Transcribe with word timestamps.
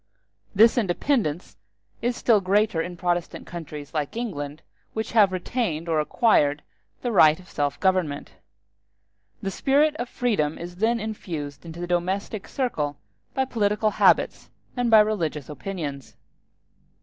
This 0.55 0.79
independence 0.79 1.57
is 2.01 2.17
still 2.17 2.41
greater 2.41 2.81
in 2.81 2.97
Protestant 2.97 3.45
countries, 3.45 3.93
like 3.93 4.17
England, 4.17 4.63
which 4.93 5.11
have 5.11 5.31
retained 5.31 5.87
or 5.87 5.99
acquired 5.99 6.63
the 7.03 7.11
right 7.11 7.39
of 7.39 7.47
self 7.47 7.79
government; 7.79 8.31
the 9.43 9.51
spirit 9.51 9.95
of 9.97 10.09
freedom 10.09 10.57
is 10.57 10.77
then 10.77 10.99
infused 10.99 11.65
into 11.67 11.79
the 11.79 11.85
domestic 11.85 12.47
circle 12.47 12.97
by 13.35 13.45
political 13.45 13.91
habits 13.91 14.49
and 14.75 14.89
by 14.89 15.01
religious 15.01 15.49
opinions. 15.49 16.15